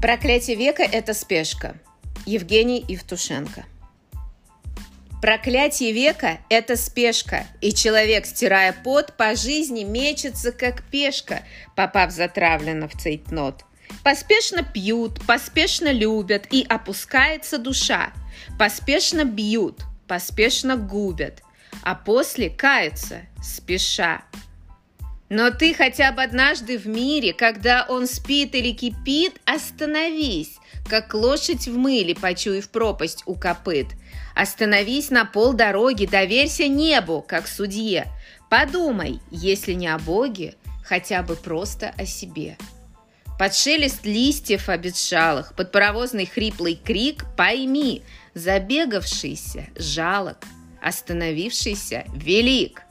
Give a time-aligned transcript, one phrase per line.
[0.00, 1.76] Проклятие века– это спешка.
[2.24, 3.64] Евгений Евтушенко.
[5.20, 11.42] Проклятие века– это спешка, и человек, стирая пот, по жизни мечется, как пешка,
[11.74, 13.64] попав затравленно в цейтнот.
[14.04, 18.12] Поспешно пьют, поспешно любят, и опускается душа.
[18.56, 21.42] Поспешно бьют, поспешно губят,
[21.82, 24.22] а после каются, спеша.
[25.28, 30.56] Но ты хотя бы однажды в мире, когда он спит или кипит, остановись,
[30.88, 33.88] как лошадь в мыле, почуяв пропасть у копыт.
[34.34, 38.06] Остановись на полдороги, доверься небу, как судье.
[38.48, 42.56] Подумай, если не о Боге, хотя бы просто о себе.
[43.38, 48.02] Под шелест листьев обетшалых, под паровозный хриплый крик пойми,
[48.34, 50.38] забегавшийся жалок,
[50.80, 52.82] остановившийся велик.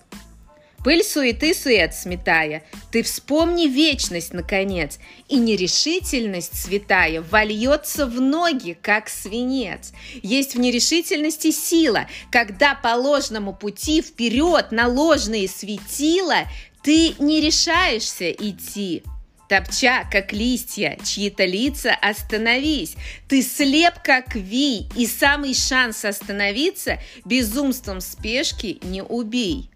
[0.84, 9.10] Пыль суеты сует сметая, ты вспомни вечность, наконец, и нерешительность святая вольется в ноги, как
[9.10, 9.92] свинец.
[10.22, 16.44] Есть в нерешительности сила, когда по ложному пути вперед на ложные светила
[16.84, 19.04] ты не решаешься идти.
[19.50, 22.96] Топча, как листья, чьи-то лица, остановись.
[23.30, 29.70] Ты слеп, как вий, и самый шанс остановиться безумством спешки не убей.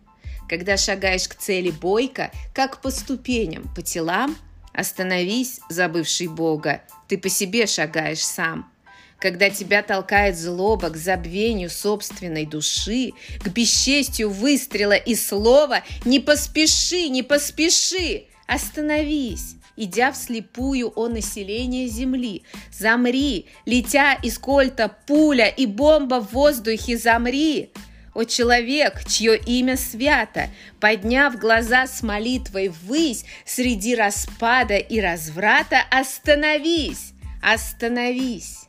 [0.52, 4.36] Когда шагаешь к цели бойко, как по ступеням, по телам,
[4.74, 8.70] остановись, забывший Бога, ты по себе шагаешь сам.
[9.18, 17.08] Когда тебя толкает злоба к забвению собственной души, к бесчестью выстрела и слова, не поспеши,
[17.08, 22.44] не поспеши, остановись идя вслепую о население Земли.
[22.72, 27.72] Замри, летя из кольта пуля и бомба в воздухе, замри.
[28.14, 37.14] О человек, чье имя свято, подняв глаза с молитвой ввысь, среди распада и разврата, остановись,
[37.42, 38.61] остановись.